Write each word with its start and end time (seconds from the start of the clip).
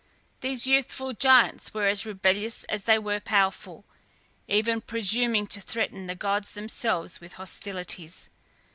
These 0.39 0.65
youthful 0.65 1.13
giants 1.13 1.75
were 1.75 1.85
as 1.87 2.07
rebellious 2.07 2.63
as 2.63 2.85
they 2.85 2.97
were 2.97 3.19
powerful, 3.19 3.85
even 4.47 4.81
presuming 4.81 5.45
to 5.45 5.61
threaten 5.61 6.07
the 6.07 6.15
gods 6.15 6.49
themselves 6.53 7.21
with 7.21 7.33
hostilities. 7.33 8.27